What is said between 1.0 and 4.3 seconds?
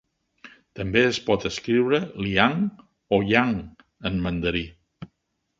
es pot escriure Liang o Yang en